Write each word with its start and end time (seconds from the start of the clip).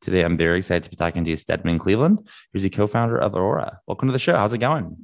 Today, 0.00 0.22
I'm 0.22 0.38
very 0.38 0.58
excited 0.58 0.84
to 0.84 0.90
be 0.90 0.96
talking 0.96 1.26
to 1.26 1.36
Stedman 1.36 1.78
Cleveland, 1.78 2.26
who's 2.52 2.62
the 2.62 2.70
co-founder 2.70 3.18
of 3.18 3.34
Aura. 3.34 3.80
Welcome 3.86 4.08
to 4.08 4.12
the 4.12 4.18
show. 4.18 4.34
How's 4.34 4.54
it 4.54 4.58
going? 4.58 4.96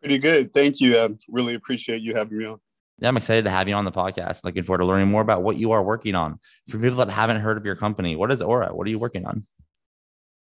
Pretty 0.00 0.18
good. 0.18 0.52
Thank 0.52 0.80
you. 0.80 0.98
I 0.98 1.08
really 1.28 1.54
appreciate 1.54 2.02
you 2.02 2.12
having 2.12 2.38
me 2.38 2.46
on. 2.46 2.58
Yeah, 2.98 3.08
I'm 3.08 3.16
excited 3.16 3.44
to 3.44 3.50
have 3.50 3.68
you 3.68 3.74
on 3.74 3.84
the 3.84 3.92
podcast. 3.92 4.42
Looking 4.42 4.64
forward 4.64 4.78
to 4.78 4.86
learning 4.86 5.08
more 5.08 5.22
about 5.22 5.44
what 5.44 5.56
you 5.56 5.70
are 5.70 5.84
working 5.84 6.16
on. 6.16 6.40
For 6.68 6.78
people 6.78 6.96
that 6.96 7.10
haven't 7.10 7.40
heard 7.40 7.56
of 7.56 7.64
your 7.64 7.76
company, 7.76 8.16
what 8.16 8.32
is 8.32 8.42
Aura? 8.42 8.74
What 8.74 8.88
are 8.88 8.90
you 8.90 8.98
working 8.98 9.24
on? 9.24 9.46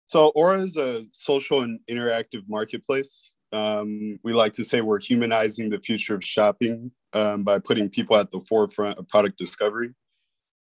So, 0.07 0.29
Aura 0.29 0.57
is 0.57 0.75
a 0.77 1.03
social 1.11 1.61
and 1.61 1.79
interactive 1.87 2.41
marketplace. 2.47 3.35
Um, 3.51 4.17
we 4.23 4.33
like 4.33 4.53
to 4.53 4.63
say 4.63 4.81
we're 4.81 4.99
humanizing 4.99 5.69
the 5.69 5.79
future 5.79 6.15
of 6.15 6.23
shopping 6.23 6.91
um, 7.13 7.43
by 7.43 7.59
putting 7.59 7.89
people 7.89 8.15
at 8.17 8.31
the 8.31 8.39
forefront 8.39 8.97
of 8.97 9.07
product 9.07 9.37
discovery. 9.37 9.93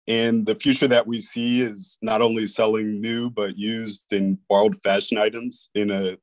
And 0.08 0.46
the 0.46 0.56
future 0.56 0.88
that 0.88 1.08
we 1.08 1.20
see 1.20 1.62
is 1.62 1.98
not 2.02 2.22
only 2.22 2.46
selling 2.46 3.00
new 3.00 3.30
but 3.30 3.58
used 3.58 4.06
and 4.12 4.38
borrowed 4.50 4.76
fashion 4.84 5.18
items 5.18 5.70
in 5.76 5.92
a 5.92 6.18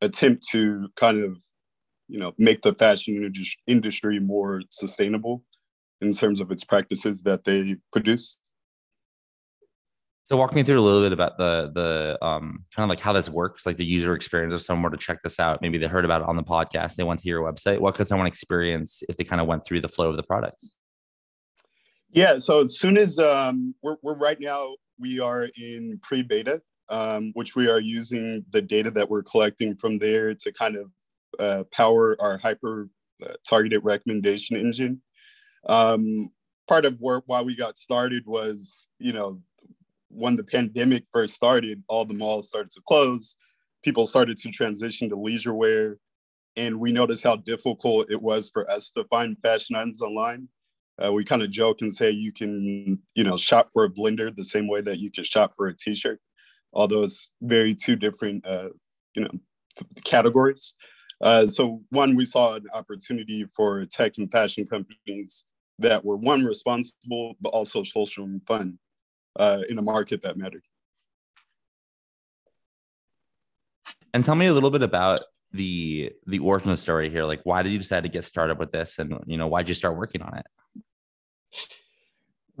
attempt 0.00 0.46
to 0.48 0.88
kind 0.96 1.22
of, 1.22 1.40
you 2.08 2.18
know, 2.18 2.32
make 2.38 2.62
the 2.62 2.74
fashion 2.74 3.32
industry 3.66 4.18
more 4.18 4.62
sustainable 4.70 5.44
in 6.00 6.12
terms 6.12 6.40
of 6.40 6.50
its 6.50 6.64
practices 6.64 7.22
that 7.22 7.44
they 7.44 7.76
produce. 7.92 8.38
So 10.24 10.36
walk 10.36 10.54
me 10.54 10.62
through 10.62 10.78
a 10.78 10.80
little 10.80 11.02
bit 11.02 11.12
about 11.12 11.38
the 11.38 11.72
the 11.74 12.18
um, 12.24 12.64
kind 12.74 12.84
of 12.84 12.88
like 12.88 13.00
how 13.00 13.12
this 13.12 13.28
works, 13.28 13.66
like 13.66 13.76
the 13.76 13.84
user 13.84 14.14
experience 14.14 14.54
if 14.54 14.62
someone 14.62 14.84
were 14.84 14.96
to 14.96 15.04
check 15.04 15.22
this 15.22 15.40
out. 15.40 15.60
Maybe 15.60 15.76
they 15.76 15.88
heard 15.88 16.04
about 16.04 16.22
it 16.22 16.28
on 16.28 16.36
the 16.36 16.42
podcast, 16.44 16.94
they 16.94 17.02
went 17.02 17.20
to 17.20 17.28
your 17.28 17.42
website. 17.42 17.80
What 17.80 17.96
could 17.96 18.06
someone 18.06 18.28
experience 18.28 19.02
if 19.08 19.16
they 19.16 19.24
kind 19.24 19.40
of 19.40 19.48
went 19.48 19.64
through 19.64 19.80
the 19.80 19.88
flow 19.88 20.08
of 20.08 20.16
the 20.16 20.22
product? 20.22 20.64
Yeah, 22.12 22.38
so 22.38 22.64
as 22.64 22.78
soon 22.78 22.96
as 22.96 23.18
um, 23.20 23.74
we're, 23.82 23.96
we're 24.02 24.16
right 24.16 24.40
now, 24.40 24.74
we 24.98 25.20
are 25.20 25.48
in 25.56 26.00
pre 26.02 26.22
beta, 26.22 26.60
um, 26.88 27.30
which 27.34 27.54
we 27.54 27.68
are 27.68 27.80
using 27.80 28.44
the 28.50 28.60
data 28.60 28.90
that 28.90 29.08
we're 29.08 29.22
collecting 29.22 29.76
from 29.76 29.98
there 29.98 30.34
to 30.34 30.52
kind 30.52 30.76
of 30.76 30.90
uh, 31.38 31.64
power 31.72 32.16
our 32.20 32.36
hyper 32.36 32.88
uh, 33.24 33.34
targeted 33.48 33.84
recommendation 33.84 34.56
engine. 34.56 35.00
Um, 35.68 36.30
part 36.66 36.84
of 36.84 36.96
where, 36.98 37.22
why 37.26 37.42
we 37.42 37.54
got 37.54 37.78
started 37.78 38.26
was, 38.26 38.88
you 38.98 39.12
know, 39.12 39.40
when 40.08 40.34
the 40.34 40.44
pandemic 40.44 41.04
first 41.12 41.34
started, 41.34 41.82
all 41.88 42.04
the 42.04 42.14
malls 42.14 42.48
started 42.48 42.70
to 42.70 42.80
close. 42.88 43.36
People 43.84 44.04
started 44.04 44.36
to 44.38 44.50
transition 44.50 45.08
to 45.08 45.16
leisure 45.16 45.54
wear. 45.54 45.98
And 46.56 46.80
we 46.80 46.90
noticed 46.90 47.22
how 47.22 47.36
difficult 47.36 48.10
it 48.10 48.20
was 48.20 48.50
for 48.50 48.68
us 48.68 48.90
to 48.90 49.04
find 49.04 49.36
fashion 49.40 49.76
items 49.76 50.02
online 50.02 50.48
uh, 51.04 51.12
we 51.12 51.24
kind 51.24 51.42
of 51.42 51.50
joke 51.50 51.82
and 51.82 51.92
say 51.92 52.10
you 52.10 52.32
can, 52.32 53.00
you 53.14 53.24
know, 53.24 53.36
shop 53.36 53.70
for 53.72 53.84
a 53.84 53.90
blender 53.90 54.34
the 54.34 54.44
same 54.44 54.68
way 54.68 54.80
that 54.80 54.98
you 54.98 55.10
can 55.10 55.24
shop 55.24 55.52
for 55.56 55.68
a 55.68 55.76
T-shirt, 55.76 56.20
although 56.72 57.02
it's 57.02 57.32
very 57.42 57.74
two 57.74 57.96
different, 57.96 58.46
uh, 58.46 58.70
you 59.14 59.22
know, 59.22 59.30
categories. 60.04 60.74
Uh, 61.20 61.46
so 61.46 61.82
one, 61.90 62.16
we 62.16 62.24
saw 62.24 62.54
an 62.54 62.64
opportunity 62.72 63.44
for 63.44 63.84
tech 63.86 64.18
and 64.18 64.30
fashion 64.30 64.66
companies 64.66 65.44
that 65.78 66.04
were 66.04 66.16
one 66.16 66.44
responsible, 66.44 67.34
but 67.40 67.50
also 67.50 67.82
social 67.82 68.24
and 68.24 68.40
fun 68.46 68.78
uh, 69.38 69.62
in 69.68 69.78
a 69.78 69.82
market 69.82 70.22
that 70.22 70.36
mattered. 70.36 70.64
And 74.12 74.24
tell 74.24 74.34
me 74.34 74.46
a 74.46 74.52
little 74.52 74.70
bit 74.70 74.82
about 74.82 75.22
the 75.52 76.12
the 76.26 76.38
origin 76.40 76.76
story 76.76 77.10
here. 77.10 77.24
Like, 77.24 77.40
why 77.44 77.62
did 77.62 77.72
you 77.72 77.78
decide 77.78 78.02
to 78.02 78.08
get 78.08 78.24
started 78.24 78.58
with 78.58 78.72
this, 78.72 78.98
and 78.98 79.14
you 79.26 79.36
know, 79.36 79.46
why 79.46 79.62
did 79.62 79.68
you 79.68 79.74
start 79.74 79.96
working 79.96 80.22
on 80.22 80.36
it? 80.38 80.46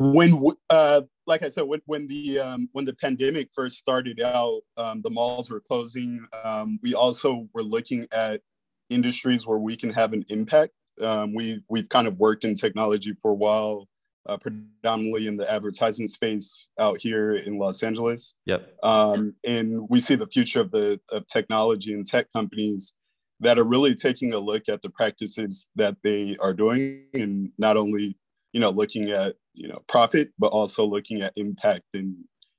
When 0.00 0.42
uh, 0.70 1.02
like 1.26 1.42
i 1.42 1.48
said 1.48 1.64
when, 1.64 1.80
when 1.84 2.06
the 2.06 2.38
um, 2.38 2.68
when 2.72 2.84
the 2.84 2.94
pandemic 2.94 3.48
first 3.54 3.76
started 3.76 4.20
out 4.20 4.60
um, 4.76 5.02
the 5.02 5.10
malls 5.10 5.50
were 5.50 5.60
closing. 5.60 6.26
Um, 6.42 6.78
we 6.82 6.94
also 6.94 7.48
were 7.52 7.62
looking 7.62 8.06
at 8.12 8.40
industries 8.88 9.46
where 9.46 9.58
we 9.58 9.76
can 9.76 9.90
have 9.90 10.12
an 10.12 10.24
impact. 10.28 10.72
Um, 11.00 11.34
we 11.34 11.62
we've 11.68 11.88
kind 11.88 12.06
of 12.06 12.18
worked 12.18 12.44
in 12.44 12.54
technology 12.54 13.14
for 13.20 13.30
a 13.30 13.34
while 13.34 13.88
uh, 14.26 14.36
predominantly 14.36 15.26
in 15.26 15.36
the 15.36 15.50
advertisement 15.50 16.10
space 16.10 16.68
out 16.78 17.00
here 17.00 17.36
in 17.36 17.58
los 17.58 17.82
angeles. 17.82 18.34
Yep. 18.46 18.74
Um, 18.82 19.34
and 19.46 19.88
we 19.88 20.00
see 20.00 20.14
the 20.14 20.26
future 20.26 20.60
of 20.60 20.70
the 20.70 21.00
of 21.10 21.26
technology 21.26 21.92
and 21.92 22.06
tech 22.06 22.26
companies 22.32 22.94
that 23.40 23.58
are 23.58 23.64
really 23.64 23.94
taking 23.94 24.34
a 24.34 24.38
look 24.38 24.68
at 24.68 24.82
the 24.82 24.90
practices 24.90 25.68
that 25.74 25.96
they 26.02 26.36
are 26.40 26.52
doing 26.52 27.04
and 27.14 27.50
not 27.58 27.76
only 27.76 28.16
you 28.52 28.60
know 28.60 28.70
looking 28.70 29.10
at 29.10 29.34
you 29.54 29.68
know 29.68 29.82
profit 29.86 30.30
but 30.38 30.48
also 30.48 30.84
looking 30.84 31.22
at 31.22 31.32
impact 31.36 31.84
and 31.94 32.16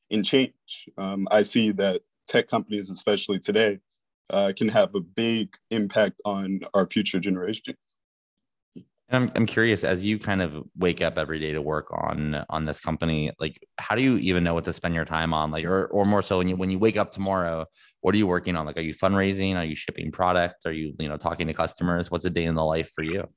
in 0.09 0.23
change. 0.23 0.53
Um, 0.97 1.27
i 1.31 1.41
see 1.41 1.71
that 1.71 2.01
tech 2.27 2.49
companies 2.49 2.89
especially 2.89 3.39
today 3.39 3.79
uh, 4.29 4.53
can 4.55 4.69
have 4.69 4.95
a 4.95 5.01
big 5.01 5.55
impact 5.71 6.21
on 6.23 6.61
our 6.73 6.87
future 6.87 7.19
generations. 7.19 7.77
I'm, 9.09 9.29
I'm 9.35 9.45
curious 9.45 9.83
as 9.83 10.05
you 10.05 10.17
kind 10.17 10.41
of 10.41 10.63
wake 10.77 11.01
up 11.01 11.17
every 11.17 11.37
day 11.37 11.51
to 11.51 11.61
work 11.61 11.87
on 11.91 12.45
on 12.49 12.63
this 12.63 12.79
company 12.79 13.29
like 13.41 13.61
how 13.77 13.93
do 13.93 14.01
you 14.01 14.15
even 14.17 14.43
know 14.43 14.53
what 14.53 14.63
to 14.65 14.73
spend 14.73 14.95
your 14.95 15.03
time 15.03 15.33
on? 15.33 15.51
Like 15.51 15.65
or, 15.65 15.87
or 15.87 16.05
more 16.05 16.21
so 16.21 16.37
when 16.37 16.47
you 16.47 16.55
when 16.55 16.71
you 16.71 16.79
wake 16.79 16.95
up 16.97 17.11
tomorrow 17.11 17.65
what 17.99 18.15
are 18.15 18.17
you 18.17 18.27
working 18.27 18.55
on? 18.55 18.65
Like 18.65 18.77
are 18.77 18.81
you 18.81 18.95
fundraising? 18.95 19.55
Are 19.55 19.65
you 19.65 19.75
shipping 19.75 20.11
product? 20.11 20.65
Are 20.65 20.71
you 20.71 20.93
you 20.97 21.09
know 21.09 21.17
talking 21.17 21.47
to 21.47 21.53
customers? 21.53 22.09
What's 22.09 22.25
a 22.25 22.29
day 22.29 22.45
in 22.45 22.55
the 22.55 22.63
life 22.63 22.91
for 22.95 23.03
you 23.03 23.27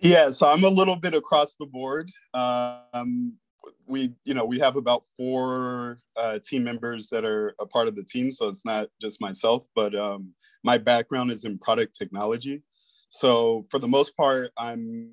yeah, 0.00 0.30
so 0.30 0.48
I'm 0.48 0.64
a 0.64 0.68
little 0.68 0.96
bit 0.96 1.14
across 1.14 1.54
the 1.54 1.66
board. 1.66 2.10
Um, 2.34 3.34
we, 3.86 4.14
you 4.24 4.34
know, 4.34 4.44
we 4.44 4.58
have 4.58 4.76
about 4.76 5.02
four 5.16 5.98
uh, 6.16 6.38
team 6.46 6.64
members 6.64 7.08
that 7.10 7.24
are 7.24 7.54
a 7.60 7.66
part 7.66 7.88
of 7.88 7.96
the 7.96 8.04
team, 8.04 8.30
so 8.30 8.48
it's 8.48 8.64
not 8.64 8.88
just 9.00 9.20
myself. 9.20 9.64
But 9.74 9.94
um, 9.94 10.32
my 10.64 10.78
background 10.78 11.30
is 11.30 11.44
in 11.44 11.58
product 11.58 11.96
technology, 11.96 12.62
so 13.10 13.64
for 13.70 13.78
the 13.78 13.88
most 13.88 14.16
part, 14.16 14.50
I'm 14.56 15.10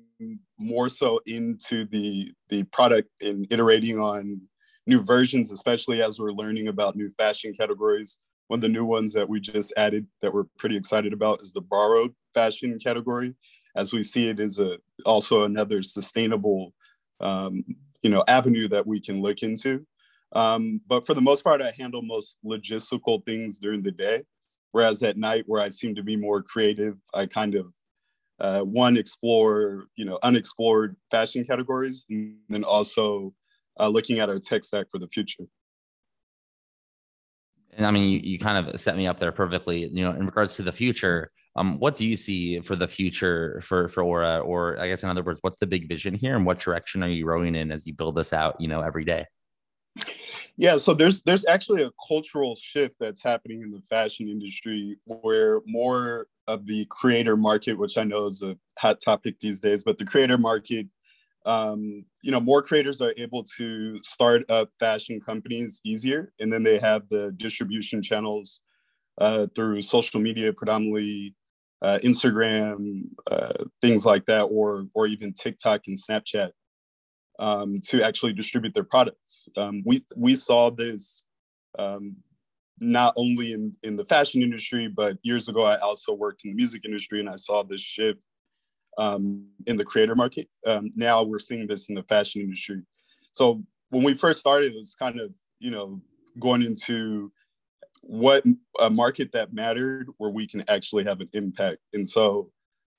more 0.58 0.88
so 0.88 1.20
into 1.26 1.86
the 1.86 2.32
the 2.48 2.64
product 2.64 3.08
and 3.22 3.46
iterating 3.50 3.98
on 4.00 4.40
new 4.86 5.02
versions, 5.02 5.50
especially 5.52 6.02
as 6.02 6.20
we're 6.20 6.32
learning 6.32 6.68
about 6.68 6.96
new 6.96 7.10
fashion 7.18 7.54
categories. 7.58 8.18
One 8.48 8.58
of 8.58 8.62
the 8.62 8.68
new 8.68 8.84
ones 8.84 9.12
that 9.14 9.28
we 9.28 9.40
just 9.40 9.72
added 9.76 10.06
that 10.20 10.32
we're 10.32 10.44
pretty 10.58 10.76
excited 10.76 11.12
about 11.12 11.42
is 11.42 11.52
the 11.52 11.62
borrowed 11.62 12.14
fashion 12.32 12.78
category 12.78 13.34
as 13.76 13.92
we 13.92 14.02
see 14.02 14.28
it 14.28 14.40
as 14.40 14.58
a 14.58 14.78
also 15.04 15.44
another 15.44 15.82
sustainable 15.82 16.72
um, 17.20 17.64
you 18.02 18.10
know 18.10 18.24
avenue 18.26 18.68
that 18.68 18.86
we 18.86 19.00
can 19.00 19.20
look 19.22 19.42
into. 19.42 19.86
Um, 20.32 20.80
but 20.88 21.06
for 21.06 21.14
the 21.14 21.20
most 21.20 21.44
part 21.44 21.62
i 21.62 21.72
handle 21.78 22.02
most 22.02 22.38
logistical 22.44 23.24
things 23.24 23.58
during 23.58 23.80
the 23.80 23.92
day 23.92 24.24
whereas 24.72 25.02
at 25.04 25.16
night 25.16 25.44
where 25.46 25.62
i 25.62 25.68
seem 25.68 25.94
to 25.94 26.02
be 26.02 26.16
more 26.16 26.42
creative 26.42 26.96
i 27.14 27.26
kind 27.26 27.54
of 27.54 27.72
uh, 28.40 28.60
one 28.60 28.96
explore 28.96 29.86
you 29.94 30.04
know 30.04 30.18
unexplored 30.24 30.96
fashion 31.12 31.44
categories 31.44 32.04
and 32.10 32.36
then 32.48 32.64
also 32.64 33.32
uh, 33.78 33.86
looking 33.86 34.18
at 34.18 34.28
our 34.28 34.40
tech 34.40 34.64
stack 34.64 34.86
for 34.90 34.98
the 34.98 35.08
future 35.08 35.44
And 37.76 37.86
I 37.86 37.90
mean, 37.90 38.08
you, 38.08 38.20
you 38.22 38.38
kind 38.38 38.66
of 38.66 38.80
set 38.80 38.96
me 38.96 39.06
up 39.06 39.20
there 39.20 39.32
perfectly. 39.32 39.86
You 39.86 40.04
know, 40.04 40.12
in 40.12 40.24
regards 40.24 40.56
to 40.56 40.62
the 40.62 40.72
future, 40.72 41.28
um, 41.56 41.78
what 41.78 41.94
do 41.94 42.06
you 42.06 42.16
see 42.16 42.60
for 42.60 42.74
the 42.74 42.88
future 42.88 43.60
for 43.62 43.88
for 43.88 44.02
Aura? 44.02 44.40
Or 44.40 44.78
I 44.80 44.88
guess 44.88 45.02
in 45.02 45.08
other 45.08 45.22
words, 45.22 45.38
what's 45.42 45.58
the 45.58 45.66
big 45.66 45.88
vision 45.88 46.14
here, 46.14 46.36
and 46.36 46.46
what 46.46 46.58
direction 46.58 47.02
are 47.02 47.08
you 47.08 47.26
rowing 47.26 47.54
in 47.54 47.70
as 47.70 47.86
you 47.86 47.94
build 47.94 48.16
this 48.16 48.32
out? 48.32 48.60
You 48.60 48.68
know, 48.68 48.80
every 48.80 49.04
day. 49.04 49.26
Yeah, 50.58 50.76
so 50.76 50.94
there's 50.94 51.22
there's 51.22 51.46
actually 51.46 51.82
a 51.82 51.90
cultural 52.08 52.56
shift 52.56 52.96
that's 52.98 53.22
happening 53.22 53.62
in 53.62 53.70
the 53.70 53.82
fashion 53.88 54.28
industry 54.28 54.96
where 55.04 55.60
more 55.66 56.28
of 56.48 56.66
the 56.66 56.86
creator 56.86 57.36
market, 57.36 57.78
which 57.78 57.98
I 57.98 58.04
know 58.04 58.26
is 58.26 58.42
a 58.42 58.56
hot 58.78 59.00
topic 59.00 59.38
these 59.38 59.60
days, 59.60 59.84
but 59.84 59.98
the 59.98 60.04
creator 60.04 60.38
market 60.38 60.86
um, 61.46 62.04
you 62.22 62.32
know, 62.32 62.40
more 62.40 62.60
creators 62.60 63.00
are 63.00 63.14
able 63.16 63.44
to 63.56 64.02
start 64.02 64.42
up 64.50 64.70
fashion 64.80 65.20
companies 65.20 65.80
easier, 65.84 66.32
and 66.40 66.52
then 66.52 66.64
they 66.64 66.78
have 66.78 67.08
the 67.08 67.32
distribution 67.36 68.02
channels 68.02 68.60
uh, 69.18 69.46
through 69.54 69.80
social 69.80 70.20
media, 70.20 70.52
predominantly 70.52 71.34
uh, 71.82 71.98
Instagram, 72.02 73.04
uh, 73.30 73.52
things 73.80 74.04
like 74.04 74.26
that, 74.26 74.42
or 74.42 74.86
or 74.92 75.06
even 75.06 75.32
TikTok 75.32 75.82
and 75.86 75.96
Snapchat, 75.96 76.50
um, 77.38 77.80
to 77.84 78.02
actually 78.02 78.32
distribute 78.32 78.74
their 78.74 78.84
products. 78.84 79.48
Um, 79.56 79.82
we 79.86 80.02
we 80.16 80.34
saw 80.34 80.70
this 80.70 81.26
um, 81.78 82.16
not 82.80 83.14
only 83.16 83.52
in 83.52 83.72
in 83.84 83.94
the 83.94 84.04
fashion 84.04 84.42
industry, 84.42 84.88
but 84.88 85.16
years 85.22 85.48
ago 85.48 85.62
I 85.62 85.78
also 85.78 86.12
worked 86.12 86.44
in 86.44 86.50
the 86.50 86.56
music 86.56 86.84
industry, 86.84 87.20
and 87.20 87.30
I 87.30 87.36
saw 87.36 87.62
this 87.62 87.80
shift 87.80 88.18
um, 88.98 89.46
in 89.66 89.76
the 89.76 89.84
creator 89.84 90.14
market. 90.14 90.48
Um, 90.66 90.90
now 90.94 91.22
we're 91.22 91.38
seeing 91.38 91.66
this 91.66 91.88
in 91.88 91.94
the 91.94 92.02
fashion 92.04 92.42
industry. 92.42 92.82
So 93.32 93.62
when 93.90 94.02
we 94.02 94.14
first 94.14 94.40
started, 94.40 94.72
it 94.72 94.76
was 94.76 94.94
kind 94.98 95.20
of 95.20 95.34
you 95.58 95.70
know 95.70 96.00
going 96.38 96.62
into 96.62 97.32
what 98.02 98.44
a 98.80 98.88
market 98.88 99.32
that 99.32 99.52
mattered 99.52 100.08
where 100.18 100.30
we 100.30 100.46
can 100.46 100.64
actually 100.68 101.04
have 101.04 101.20
an 101.20 101.28
impact. 101.32 101.78
And 101.92 102.08
so 102.08 102.50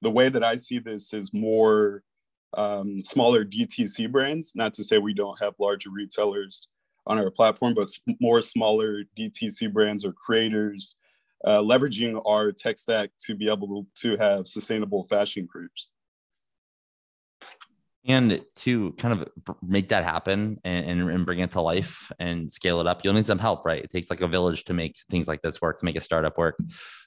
the 0.02 0.12
way 0.12 0.30
that 0.30 0.44
I 0.44 0.58
see 0.58 0.80
this 0.80 1.14
is 1.14 1.34
more 1.34 2.04
um, 2.56 3.04
smaller 3.04 3.46
DTC 3.46 4.12
brands. 4.12 4.54
Not 4.56 4.74
to 4.74 4.84
say 4.84 4.98
we 4.98 5.14
don't 5.14 5.40
have 5.42 5.54
larger 5.60 5.90
retailers 5.90 6.68
on 7.06 7.18
our 7.18 7.32
platform, 7.32 7.74
but 7.74 7.90
more 8.20 8.42
smaller 8.42 9.04
DTC 9.18 9.72
brands 9.72 10.04
or 10.04 10.12
creators 10.12 10.98
uh, 11.46 11.62
leveraging 11.62 12.22
our 12.26 12.52
tech 12.52 12.78
stack 12.78 13.10
to 13.26 13.36
be 13.36 13.48
able 13.50 13.86
to 13.96 14.18
have 14.18 14.48
sustainable 14.48 15.04
fashion 15.04 15.48
careers. 15.52 15.90
And 18.08 18.42
to 18.60 18.94
kind 18.94 19.22
of 19.22 19.28
make 19.62 19.90
that 19.90 20.06
happen 20.06 20.62
and, 20.64 21.02
and, 21.10 21.26
bring 21.26 21.40
it 21.40 21.52
to 21.52 21.62
life 21.62 22.10
and 22.20 22.50
scale 22.50 22.80
it 22.80 22.88
up, 22.88 23.04
you'll 23.04 23.14
need 23.14 23.28
some 23.28 23.38
help, 23.38 23.66
right? 23.66 23.84
It 23.84 23.90
takes 23.90 24.10
like 24.10 24.22
a 24.22 24.30
village 24.30 24.64
to 24.66 24.74
make 24.74 24.96
things 25.10 25.28
like 25.28 25.42
this 25.42 25.62
work, 25.62 25.80
to 25.80 25.86
make 25.86 25.98
a 25.98 26.02
startup 26.02 26.38
work. 26.38 26.58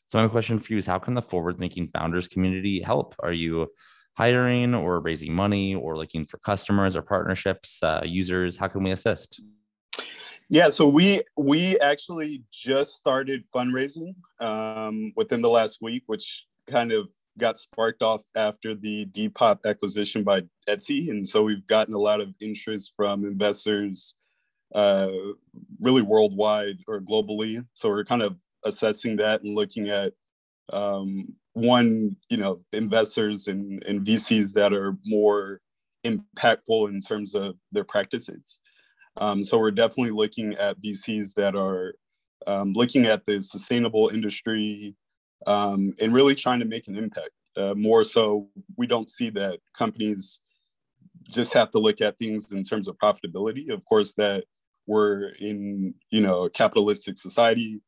So 0.08 0.18
my 0.18 0.28
question 0.28 0.58
for 0.58 0.72
you 0.74 0.78
is 0.78 0.84
how 0.84 0.98
can 0.98 1.14
the 1.14 1.22
forward 1.22 1.56
thinking 1.56 1.88
founders 1.88 2.28
community 2.28 2.82
help? 2.82 3.14
Are 3.20 3.32
you 3.32 3.66
hiring 4.14 4.74
or 4.74 5.00
raising 5.00 5.34
money 5.34 5.74
or 5.74 5.96
looking 5.96 6.26
for 6.26 6.36
customers 6.36 6.94
or 6.94 7.00
partnerships, 7.00 7.82
uh, 7.82 8.02
users? 8.04 8.58
How 8.58 8.68
can 8.68 8.82
we 8.82 8.90
assist? 8.90 9.40
Yeah, 10.52 10.69
so 10.69 10.88
we 10.88 11.23
we 11.37 11.79
actually 11.79 12.43
just 12.52 12.94
started 12.94 13.44
fundraising 13.55 14.17
um, 14.41 15.12
within 15.14 15.43
the 15.43 15.49
last 15.49 15.79
week, 15.81 16.02
which 16.06 16.44
kind 16.67 16.91
of 16.91 17.08
got 17.38 17.56
sparked 17.56 18.02
off 18.02 18.23
after 18.35 18.75
the 18.75 19.06
Depop 19.06 19.61
acquisition 19.64 20.25
by 20.25 20.43
Etsy, 20.69 21.08
and 21.11 21.26
so 21.26 21.44
we've 21.44 21.64
gotten 21.69 21.94
a 21.94 21.99
lot 21.99 22.20
of 22.20 22.35
interest 22.41 22.94
from 22.97 23.25
investors, 23.25 24.14
uh, 24.75 25.08
really 25.79 26.02
worldwide 26.02 26.79
or 26.88 27.00
globally. 27.00 27.64
So 27.75 27.88
we're 27.88 28.05
kind 28.05 28.23
of 28.23 28.37
assessing 28.64 29.14
that 29.17 29.43
and 29.44 29.55
looking 29.55 29.88
at 29.88 30.14
um, 30.73 31.32
one, 31.52 32.17
you 32.29 32.38
know, 32.38 32.61
investors 32.73 33.47
and, 33.47 33.85
and 33.85 34.05
VCs 34.05 34.52
that 34.55 34.73
are 34.73 34.97
more 35.06 35.61
impactful 36.05 36.88
in 36.88 37.00
terms 37.00 37.37
of 37.37 37.55
their 37.70 37.85
practices. 37.85 38.61
Um, 39.16 39.42
so 39.42 39.58
we're 39.58 39.70
definitely 39.70 40.12
looking 40.12 40.54
at 40.54 40.80
VCs 40.80 41.34
that 41.34 41.56
are 41.56 41.94
um, 42.46 42.72
looking 42.72 43.06
at 43.06 43.26
the 43.26 43.42
sustainable 43.42 44.08
industry 44.08 44.94
um, 45.46 45.94
and 46.00 46.12
really 46.12 46.34
trying 46.34 46.60
to 46.60 46.64
make 46.64 46.88
an 46.88 46.96
impact. 46.96 47.30
Uh, 47.56 47.74
more 47.74 48.04
so, 48.04 48.48
we 48.76 48.86
don't 48.86 49.10
see 49.10 49.30
that 49.30 49.58
companies 49.76 50.40
just 51.28 51.52
have 51.52 51.70
to 51.70 51.78
look 51.78 52.00
at 52.00 52.18
things 52.18 52.52
in 52.52 52.62
terms 52.62 52.88
of 52.88 52.96
profitability. 52.98 53.70
Of 53.70 53.84
course, 53.84 54.14
that 54.14 54.44
we're 54.86 55.30
in 55.40 55.94
you 56.10 56.20
know 56.20 56.44
a 56.44 56.50
capitalistic 56.50 57.18
society, 57.18 57.80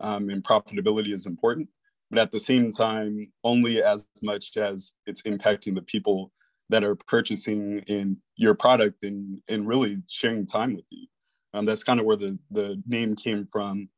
um, 0.00 0.30
and 0.30 0.42
profitability 0.42 1.12
is 1.12 1.26
important. 1.26 1.68
But 2.10 2.20
at 2.20 2.30
the 2.30 2.40
same 2.40 2.70
time, 2.70 3.30
only 3.44 3.82
as 3.82 4.06
much 4.22 4.56
as 4.56 4.94
it's 5.06 5.22
impacting 5.22 5.74
the 5.74 5.82
people 5.82 6.32
that 6.70 6.84
are 6.84 6.94
purchasing 6.94 7.78
in 7.86 8.16
your 8.36 8.54
product 8.54 9.04
and 9.04 9.40
and 9.48 9.66
really 9.66 10.02
sharing 10.08 10.46
time 10.46 10.74
with 10.76 10.84
you. 10.90 11.06
Um, 11.54 11.64
that's 11.64 11.84
kind 11.84 12.00
of 12.00 12.06
where 12.06 12.16
the 12.16 12.38
the 12.50 12.82
name 12.86 13.16
came 13.16 13.46
from. 13.50 13.88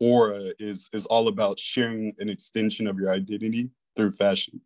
Aura 0.00 0.52
is 0.58 0.88
is 0.92 1.06
all 1.06 1.28
about 1.28 1.58
sharing 1.58 2.14
an 2.18 2.28
extension 2.28 2.86
of 2.86 2.98
your 2.98 3.12
identity 3.12 3.70
through 3.96 4.12
fashion. 4.12 4.60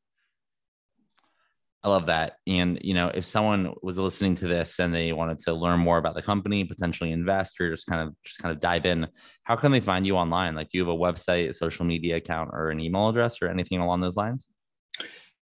I 1.85 1.88
love 1.88 2.06
that. 2.06 2.37
And 2.47 2.79
you 2.82 2.94
know, 2.94 3.11
if 3.12 3.25
someone 3.25 3.75
was 3.82 3.99
listening 3.99 4.37
to 4.37 4.47
this 4.47 4.79
and 4.79 4.94
they 4.94 5.12
wanted 5.12 5.41
to 5.41 5.53
learn 5.53 5.81
more 5.81 5.99
about 5.99 6.14
the 6.14 6.23
company, 6.23 6.64
potentially 6.64 7.11
invest 7.11 7.61
or 7.61 7.70
just 7.70 7.87
kind 7.87 8.06
of 8.06 8.14
just 8.25 8.38
kind 8.38 8.53
of 8.53 8.61
dive 8.61 8.87
in, 8.87 9.09
how 9.43 9.56
can 9.56 9.73
they 9.73 9.81
find 9.81 10.06
you 10.06 10.17
online? 10.17 10.55
Like, 10.55 10.69
do 10.69 10.79
you 10.79 10.87
have 10.87 10.94
a 10.94 10.99
website, 10.99 11.49
a 11.49 11.53
social 11.53 11.85
media 11.85 12.17
account, 12.17 12.50
or 12.53 12.70
an 12.70 12.79
email 12.79 13.09
address, 13.09 13.43
or 13.43 13.49
anything 13.49 13.81
along 13.81 14.00
those 14.00 14.17
lines? 14.17 14.47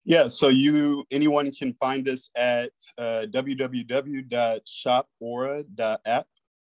Yeah, 0.05 0.29
so 0.29 0.49
you 0.49 1.05
anyone 1.11 1.51
can 1.51 1.75
find 1.75 2.09
us 2.09 2.31
at 2.37 2.71
uh, 2.99 3.27
www.shopaura.app. 3.31 6.27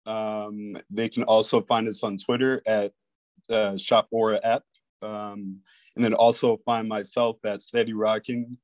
Um, 0.05 0.77
they 0.89 1.09
can 1.09 1.23
also 1.23 1.61
find 1.61 1.87
us 1.87 2.03
on 2.03 2.17
Twitter 2.17 2.61
at 2.65 2.91
uh, 3.51 3.77
app, 4.43 4.63
um, 5.03 5.59
and 5.95 6.03
then 6.03 6.15
also 6.15 6.57
find 6.65 6.89
myself 6.89 7.37
at 7.45 7.61
Steady 7.61 7.93
Rocking, 7.93 8.57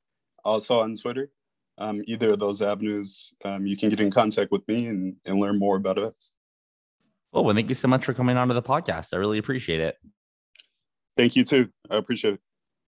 also 0.43 0.79
on 0.79 0.95
Twitter. 0.95 1.29
Um, 1.77 2.01
either 2.07 2.31
of 2.31 2.39
those 2.39 2.61
avenues, 2.61 3.33
um, 3.43 3.67
you 3.67 3.75
can 3.77 3.89
get 3.89 3.99
in 3.99 4.09
contact 4.09 4.51
with 4.51 4.65
me 4.67 4.87
and, 4.87 5.17
and 5.25 5.39
learn 5.39 5.59
more 5.59 5.75
about 5.75 5.97
us. 5.97 6.31
Well, 7.33 7.43
well, 7.43 7.53
thank 7.53 7.69
you 7.69 7.75
so 7.75 7.89
much 7.89 8.05
for 8.05 8.13
coming 8.13 8.37
on 8.37 8.47
to 8.47 8.53
the 8.53 8.63
podcast. 8.63 9.09
I 9.13 9.17
really 9.17 9.39
appreciate 9.39 9.81
it. 9.81 9.97
Thank 11.17 11.35
you 11.35 11.43
too. 11.43 11.67
I 11.89 11.97
appreciate 11.97 12.35
it. 12.35 12.39